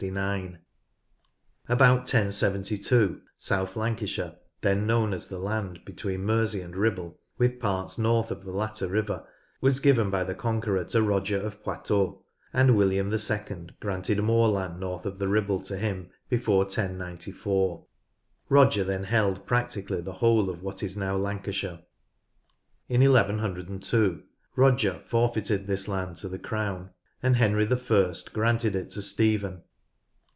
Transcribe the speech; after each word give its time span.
About 1.69 1.99
1072 2.11 3.21
South 3.37 3.75
Lancashire, 3.75 4.35
then 4.61 4.87
known 4.87 5.13
as 5.13 5.27
the 5.27 5.37
land 5.37 5.85
between 5.85 6.25
Mersey 6.25 6.61
and 6.61 6.75
Ribble, 6.75 7.19
with 7.37 7.59
parts 7.59 7.99
north 7.99 8.31
of 8.31 8.41
the 8.43 8.49
latter 8.51 8.87
river, 8.87 9.27
was 9.61 9.79
given 9.79 10.09
by 10.09 10.23
the 10.23 10.33
Conqueror 10.33 10.85
to 10.85 11.03
Roger 11.03 11.37
of 11.39 11.61
Poitou, 11.61 12.17
and 12.51 12.75
William 12.75 13.13
II 13.13 13.67
granted 13.79 14.19
more 14.23 14.47
land 14.47 14.79
north 14.79 15.05
of 15.05 15.19
the 15.19 15.27
Ribble 15.27 15.59
to 15.61 15.77
him 15.77 16.09
before 16.29 16.63
1094. 16.63 17.85
Roger 18.49 18.83
then 18.83 19.03
held 19.03 19.45
practically 19.45 20.01
the 20.01 20.13
whole 20.13 20.49
of 20.49 20.63
what 20.63 20.81
is 20.81 20.97
now 20.97 21.15
Lancashire. 21.15 21.81
In 22.89 23.01
1 23.01 23.11
102 23.13 24.23
Roger 24.55 24.93
forfeited 25.05 25.67
this 25.67 25.87
land 25.87 26.15
to 26.15 26.27
the 26.27 26.39
crown, 26.39 26.89
and 27.21 27.35
Henry 27.35 27.67
I 27.71 28.13
granted 28.33 28.75
it 28.75 28.89
to 28.89 29.03
Stephen. 29.03 29.61